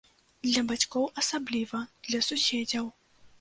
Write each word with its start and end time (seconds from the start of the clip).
Для 0.45 0.61
бацькоў 0.71 1.05
асабліва, 1.23 1.83
для 2.09 2.23
суседзяў. 2.31 2.91